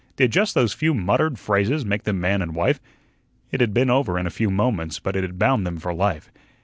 [0.15, 2.81] Did just those few muttered phrases make them man and wife?
[3.51, 6.31] It had been over in a few moments, but it had bound them for life.